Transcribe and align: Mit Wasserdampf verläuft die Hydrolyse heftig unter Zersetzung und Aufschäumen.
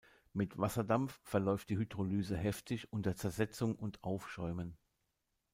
Mit 0.33 0.57
Wasserdampf 0.57 1.19
verläuft 1.21 1.69
die 1.69 1.77
Hydrolyse 1.77 2.35
heftig 2.35 2.91
unter 2.91 3.15
Zersetzung 3.15 3.75
und 3.75 4.03
Aufschäumen. 4.03 4.75